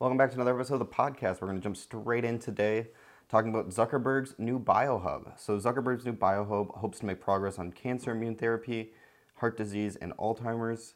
[0.00, 1.40] Welcome back to another episode of the podcast.
[1.40, 2.86] We're going to jump straight in today
[3.28, 5.36] talking about Zuckerberg's new biohub.
[5.40, 8.92] So, Zuckerberg's new biohub hopes to make progress on cancer immune therapy,
[9.38, 10.94] heart disease, and Alzheimer's.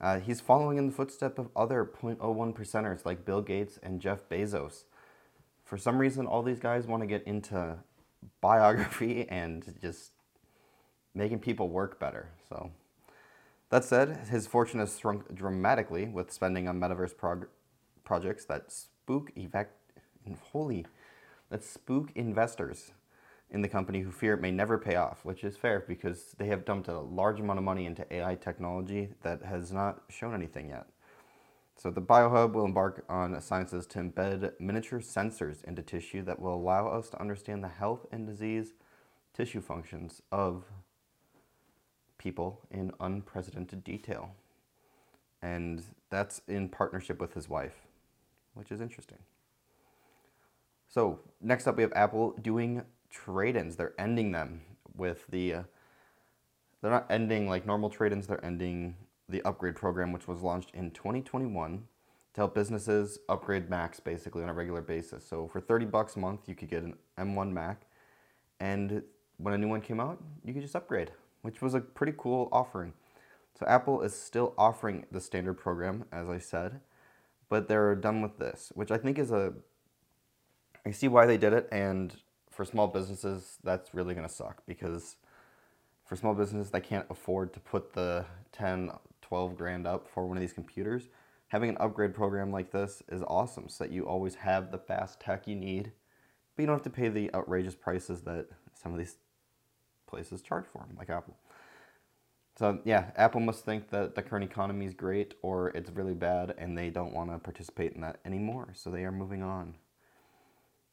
[0.00, 2.18] Uh, he's following in the footsteps of other 0.01
[2.52, 4.82] percenters like Bill Gates and Jeff Bezos.
[5.64, 7.76] For some reason, all these guys want to get into
[8.40, 10.10] biography and just
[11.14, 12.30] making people work better.
[12.48, 12.72] So,
[13.70, 17.46] that said, his fortune has shrunk dramatically with spending on metaverse prog-
[18.04, 19.32] projects that spook
[20.52, 20.86] holy
[21.50, 22.92] that spook investors
[23.50, 26.46] in the company who fear it may never pay off, which is fair because they
[26.46, 30.70] have dumped a large amount of money into AI technology that has not shown anything
[30.70, 30.86] yet.
[31.76, 36.54] So the BioHub will embark on sciences to embed miniature sensors into tissue that will
[36.54, 38.72] allow us to understand the health and disease
[39.34, 40.64] tissue functions of
[42.16, 44.34] people in unprecedented detail.
[45.42, 47.84] And that's in partnership with his wife
[48.54, 49.18] which is interesting.
[50.88, 53.76] So next up, we have Apple doing trade-ins.
[53.76, 54.62] They're ending them
[54.96, 55.54] with the.
[55.54, 55.62] Uh,
[56.80, 58.26] they're not ending like normal trade-ins.
[58.26, 58.96] They're ending
[59.28, 61.84] the upgrade program, which was launched in 2021
[62.34, 65.26] to help businesses upgrade Macs basically on a regular basis.
[65.26, 67.86] So for 30 bucks a month, you could get an M1 Mac,
[68.60, 69.02] and
[69.38, 71.10] when a new one came out, you could just upgrade,
[71.42, 72.92] which was a pretty cool offering.
[73.58, 76.80] So Apple is still offering the standard program, as I said
[77.54, 79.52] but they're done with this, which I think is a.
[80.84, 82.12] I see why they did it, and
[82.50, 85.14] for small businesses, that's really going to suck because
[86.04, 88.90] for small businesses, they can't afford to put the 10,
[89.22, 91.04] 12 grand up for one of these computers.
[91.46, 95.20] Having an upgrade program like this is awesome so that you always have the fast
[95.20, 95.92] tech you need,
[96.56, 99.14] but you don't have to pay the outrageous prices that some of these
[100.08, 101.36] places charge for them, like Apple.
[102.56, 106.54] So yeah, Apple must think that the current economy is great or it's really bad
[106.56, 108.68] and they don't want to participate in that anymore.
[108.74, 109.74] So they are moving on.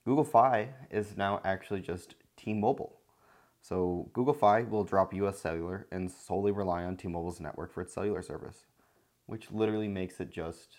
[0.03, 2.97] Google Fi is now actually just T-Mobile.
[3.61, 7.93] So Google Fi will drop US Cellular and solely rely on T-Mobile's network for its
[7.93, 8.65] cellular service,
[9.27, 10.77] which literally makes it just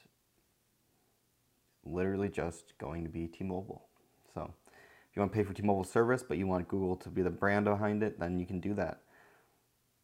[1.85, 3.87] literally just going to be T-Mobile.
[4.35, 7.23] So if you want to pay for T-Mobile service but you want Google to be
[7.23, 9.03] the brand behind it, then you can do that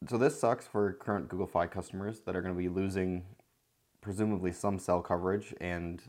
[0.06, 3.24] so this sucks for current Google Fi customers that are going to be losing
[4.00, 6.02] presumably some cell coverage and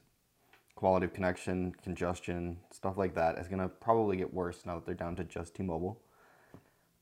[0.76, 4.86] quality of connection, congestion, stuff like that is going to probably get worse now that
[4.86, 6.00] they're down to just T-Mobile.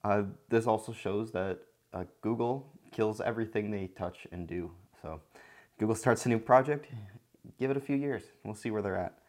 [0.03, 1.59] Uh, this also shows that
[1.93, 4.71] uh, Google kills everything they touch and do.
[5.01, 5.21] So
[5.77, 6.87] Google starts a new project,
[7.59, 9.19] give it a few years, we'll see where they're at.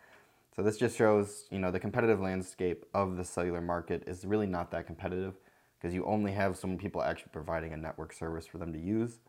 [0.54, 4.46] So this just shows, you know, the competitive landscape of the cellular market is really
[4.46, 5.34] not that competitive
[5.78, 9.20] because you only have some people actually providing a network service for them to use.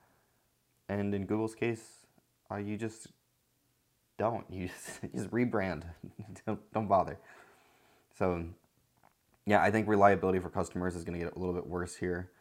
[0.87, 2.05] And in Google's case,
[2.51, 3.07] uh, you just
[4.17, 4.45] don't.
[4.49, 5.83] You just, you just rebrand.
[6.45, 7.19] don't, don't bother.
[8.17, 8.45] So,
[9.45, 12.31] yeah, I think reliability for customers is going to get a little bit worse here.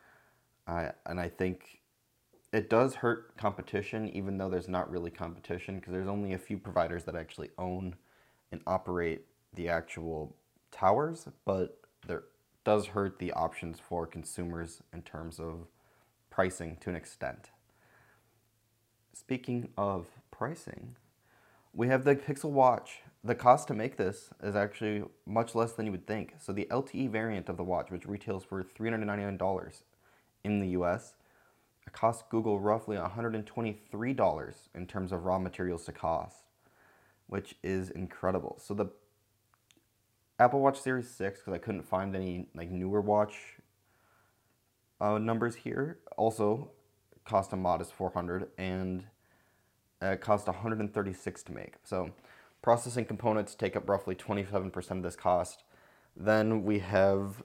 [0.67, 1.81] Uh, and I think
[2.53, 6.59] it does hurt competition, even though there's not really competition, because there's only a few
[6.59, 7.95] providers that actually own
[8.53, 9.25] and operate
[9.55, 10.35] the actual
[10.71, 12.25] towers, but there
[12.69, 15.69] does hurt the options for consumers in terms of
[16.29, 17.49] pricing to an extent.
[19.15, 20.97] Speaking of pricing,
[21.73, 23.01] we have the Pixel Watch.
[23.25, 26.35] The cost to make this is actually much less than you would think.
[26.39, 29.83] So the LTE variant of the watch, which retails for $399
[30.45, 31.15] in the US,
[31.87, 36.45] it costs Google roughly $123 in terms of raw materials to cost,
[37.29, 38.61] which is incredible.
[38.63, 38.91] So the
[40.41, 43.35] Apple Watch Series 6 because I couldn't find any like newer watch
[45.01, 45.99] uh, numbers here.
[46.17, 46.71] Also,
[47.25, 49.05] cost a modest 400 and
[50.01, 51.75] it cost 136 to make.
[51.83, 52.11] So,
[52.63, 55.65] processing components take up roughly 27% of this cost.
[56.17, 57.43] Then we have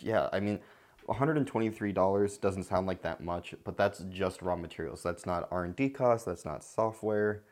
[0.00, 0.60] yeah, I mean
[1.08, 5.02] $123 doesn't sound like that much, but that's just raw materials.
[5.02, 7.42] That's not R&D costs, that's not software.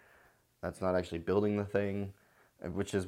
[0.62, 2.14] That's not actually building the thing
[2.62, 3.06] which is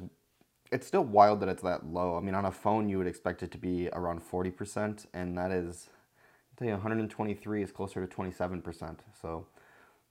[0.71, 2.15] it's still wild that it's that low.
[2.15, 5.51] I mean, on a phone you would expect it to be around 40%, and that
[5.51, 5.89] is
[6.51, 8.99] I tell you 123 is closer to 27%.
[9.21, 9.47] So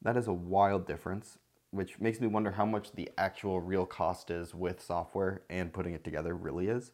[0.02, 1.38] that is a wild difference,
[1.70, 5.94] which makes me wonder how much the actual real cost is with software and putting
[5.94, 6.92] it together really is.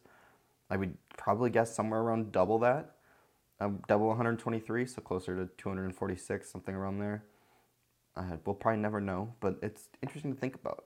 [0.69, 2.91] I would probably guess somewhere around double that.
[3.59, 7.23] Um, double 123, so closer to 246, something around there.
[8.15, 10.85] Uh, we'll probably never know, but it's interesting to think about.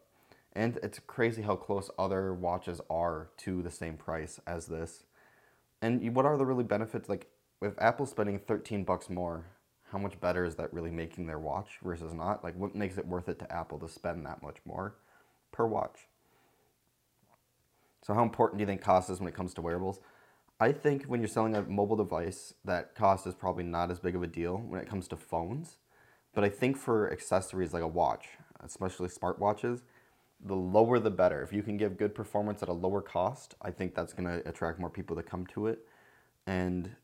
[0.53, 5.03] And it's crazy how close other watches are to the same price as this.
[5.81, 7.07] And what are the really benefits?
[7.07, 7.27] Like,
[7.61, 9.45] if Apple's spending 13 bucks more,
[9.91, 12.43] how much better is that really making their watch versus not?
[12.43, 14.95] Like, what makes it worth it to Apple to spend that much more
[15.51, 16.07] per watch?
[18.03, 19.99] So, how important do you think cost is when it comes to wearables?
[20.59, 24.15] I think when you're selling a mobile device, that cost is probably not as big
[24.15, 25.77] of a deal when it comes to phones.
[26.33, 28.27] But I think for accessories like a watch,
[28.63, 29.81] especially smartwatches,
[30.45, 31.41] the lower the better.
[31.41, 34.47] If you can give good performance at a lower cost, I think that's going to
[34.47, 35.87] attract more people to come to it.
[36.47, 36.95] And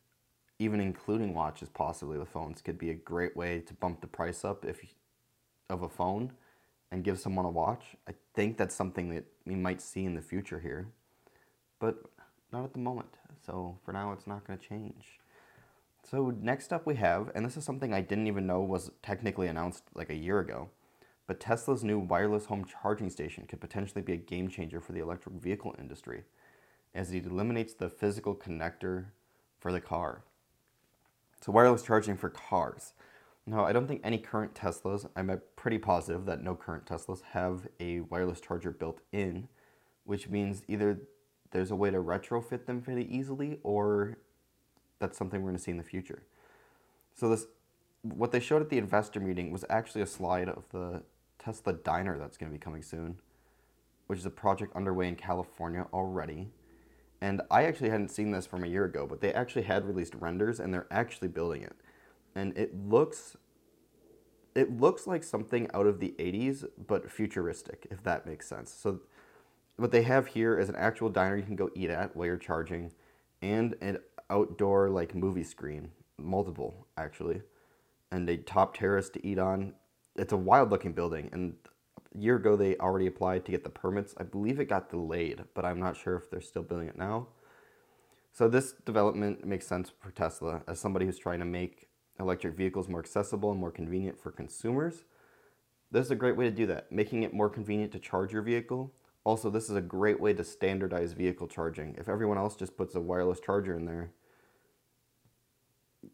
[0.59, 4.43] even including watches, possibly with phones, could be a great way to bump the price
[4.43, 4.83] up if
[5.69, 6.31] of a phone
[6.91, 7.95] and give someone a watch.
[8.07, 10.87] I think that's something that we might see in the future here,
[11.79, 11.97] but
[12.51, 13.09] not at the moment.
[13.45, 15.19] So for now, it's not going to change.
[16.09, 19.47] So next up we have, and this is something I didn't even know was technically
[19.47, 20.69] announced like a year ago,
[21.27, 25.01] but Tesla's new wireless home charging station could potentially be a game changer for the
[25.01, 26.23] electric vehicle industry,
[26.95, 29.07] as it eliminates the physical connector
[29.59, 30.23] for the car.
[31.41, 32.93] So wireless charging for cars.
[33.45, 37.67] Now, I don't think any current Teslas, I'm pretty positive that no current Teslas have
[37.79, 39.47] a wireless charger built in,
[40.05, 40.99] which means either
[41.51, 44.17] there's a way to retrofit them fairly easily or
[44.99, 46.23] that's something we're going to see in the future.
[47.15, 47.47] So this
[48.03, 51.03] what they showed at the investor meeting was actually a slide of the
[51.47, 53.19] Tesla diner that's going to be coming soon,
[54.07, 56.49] which is a project underway in California already.
[57.21, 60.13] And I actually hadn't seen this from a year ago, but they actually had released
[60.15, 61.75] renders and they're actually building it.
[62.35, 63.37] And it looks
[64.55, 68.73] it looks like something out of the 80s but futuristic if that makes sense.
[68.73, 69.01] So
[69.77, 72.37] what they have here is an actual diner you can go eat at while you're
[72.37, 72.91] charging
[73.41, 73.99] and an
[74.29, 77.41] outdoor like movie screen, multiple actually,
[78.11, 79.73] and a top terrace to eat on.
[80.17, 81.55] It's a wild looking building, and
[82.13, 84.15] a year ago they already applied to get the permits.
[84.17, 87.27] I believe it got delayed, but I'm not sure if they're still building it now.
[88.33, 91.87] So this development makes sense for Tesla as somebody who's trying to make
[92.19, 95.03] electric vehicles more accessible and more convenient for consumers.
[95.91, 98.41] This is a great way to do that, making it more convenient to charge your
[98.41, 98.91] vehicle
[99.27, 101.95] also, this is a great way to standardize vehicle charging.
[101.99, 104.11] If everyone else just puts a wireless charger in there,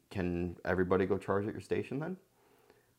[0.09, 2.17] can everybody go charge at your station then?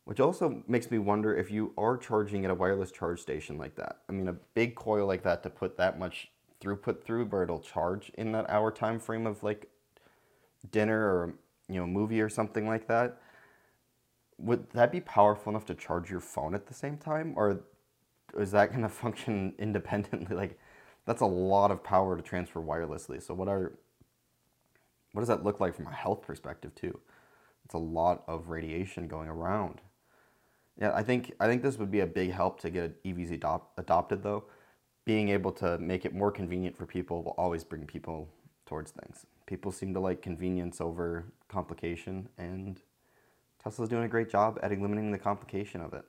[0.05, 3.75] Which also makes me wonder if you are charging at a wireless charge station like
[3.77, 4.01] that.
[4.09, 6.29] I mean, a big coil like that to put that much
[6.61, 9.71] throughput through where it'll charge in that hour time frame of like
[10.71, 11.35] dinner or
[11.69, 13.21] you know movie or something like that.
[14.39, 17.61] Would that be powerful enough to charge your phone at the same time, or
[18.39, 20.37] is that going to function independently?
[20.37, 20.59] Like,
[21.07, 23.23] that's a lot of power to transfer wirelessly.
[23.23, 23.73] So what are
[25.12, 26.99] what does that look like from a health perspective too?
[27.65, 29.81] It's a lot of radiation going around.
[30.81, 33.79] Yeah, I think I think this would be a big help to get EVs adopt,
[33.79, 34.44] adopted though.
[35.05, 38.29] Being able to make it more convenient for people will always bring people
[38.67, 39.26] towards things.
[39.47, 42.81] People seem to like convenience over complication and
[43.62, 46.05] Tesla's doing a great job at eliminating the complication of it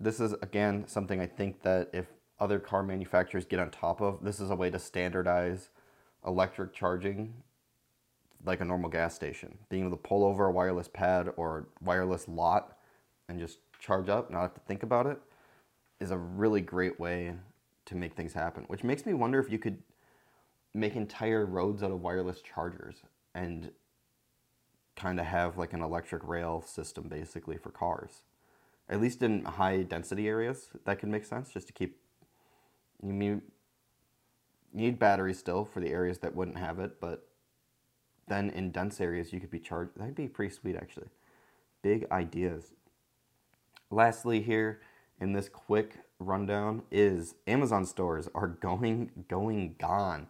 [0.00, 2.06] this is again something I think that if
[2.38, 5.70] other car manufacturers get on top of, this is a way to standardize
[6.26, 7.32] electric charging
[8.46, 9.58] like a normal gas station.
[9.68, 12.78] Being able to pull over a wireless pad or wireless lot
[13.28, 15.18] and just charge up, not have to think about it,
[16.00, 17.34] is a really great way
[17.86, 18.64] to make things happen.
[18.68, 19.78] Which makes me wonder if you could
[20.74, 22.96] make entire roads out of wireless chargers
[23.34, 23.70] and
[24.94, 28.22] kind of have like an electric rail system basically for cars
[28.88, 31.98] at least in high density areas, that could make sense just to keep.
[33.02, 33.40] You need,
[34.72, 37.28] need batteries still for the areas that wouldn't have it, but
[38.28, 39.92] then in dense areas you could be charged.
[39.96, 41.08] That'd be pretty sweet actually.
[41.82, 42.72] Big ideas.
[43.90, 44.80] Lastly, here
[45.20, 50.26] in this quick rundown is Amazon stores are going going gone.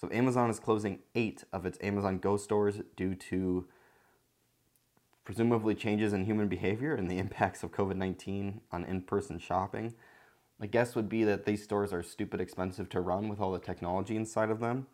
[0.00, 3.66] So Amazon is closing eight of its Amazon Go stores due to
[5.24, 9.94] presumably changes in human behavior and the impacts of COVID 19 on in person shopping.
[10.58, 13.58] My guess would be that these stores are stupid expensive to run with all the
[13.58, 14.86] technology inside of them.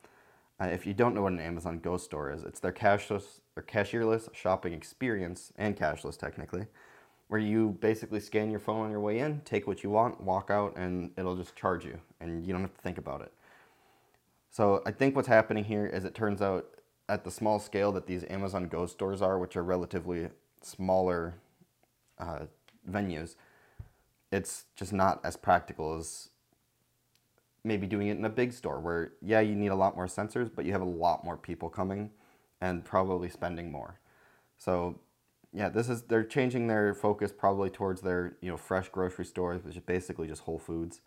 [0.59, 3.63] Uh, if you don't know what an Amazon Go store is, it's their cashless or
[3.63, 6.67] cashierless shopping experience and cashless technically,
[7.29, 10.51] where you basically scan your phone on your way in, take what you want, walk
[10.51, 13.33] out, and it'll just charge you, and you don't have to think about it.
[14.51, 16.67] So I think what's happening here is it turns out
[17.09, 20.29] at the small scale that these Amazon Go stores are, which are relatively
[20.63, 21.35] smaller
[22.19, 22.47] uh,
[22.91, 23.35] venues,
[24.33, 26.31] it's just not as practical as
[27.67, 30.51] maybe doing it in a big store where, yeah, you need a lot more sensors,
[30.55, 32.11] but you have a lot more people coming
[32.61, 33.99] and probably spending more.
[34.57, 34.99] So,
[35.53, 39.65] yeah, this is they're changing their focus probably towards their you know fresh grocery stores,
[39.65, 41.01] which is basically just Whole Foods,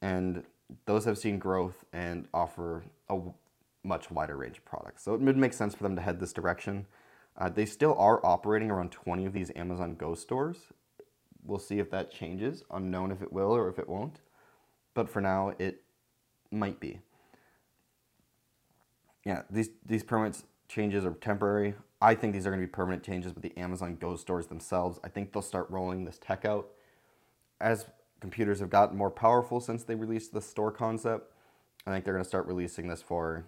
[0.00, 0.42] and
[0.86, 3.18] those have seen growth and offer a
[3.84, 5.02] much wider range of products.
[5.04, 6.86] So it would make sense for them to head this direction.
[7.36, 10.58] Uh, they still are operating around 20 of these Amazon Go stores.
[11.44, 12.62] We'll see if that changes.
[12.70, 14.20] Unknown if it will or if it won't.
[14.94, 15.82] But for now, it
[16.50, 17.00] might be.
[19.24, 21.74] Yeah, these, these permits changes are temporary.
[22.00, 24.98] I think these are going to be permanent changes with the Amazon Go stores themselves.
[25.04, 26.68] I think they'll start rolling this tech out
[27.60, 27.86] as
[28.20, 31.32] computers have gotten more powerful since they released the store concept.
[31.86, 33.44] I think they're going to start releasing this for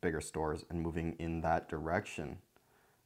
[0.00, 2.38] bigger stores and moving in that direction.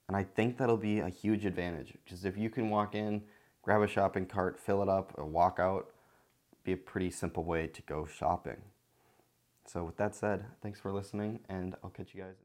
[0.08, 3.22] And I think that'll be a huge advantage because if you can walk in,
[3.62, 5.90] grab a shopping cart, fill it up, and walk out,
[6.64, 8.62] be a pretty simple way to go shopping.
[9.66, 12.36] So with that said, thanks for listening and I'll catch you guys